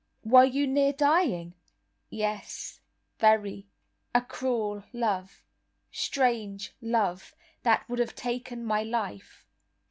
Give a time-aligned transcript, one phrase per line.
[0.25, 1.53] "Were you near dying?"
[2.09, 2.79] "Yes,
[3.19, 9.45] very—a cruel love—strange love, that would have taken my life.